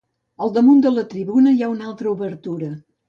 Al 0.45 0.53
damunt 0.53 0.79
de 0.85 0.93
la 0.95 1.03
tribuna, 1.13 1.53
hi 1.59 1.61
ha 1.63 1.69
una 1.75 1.87
altra 1.91 2.15
obertura. 2.17 2.73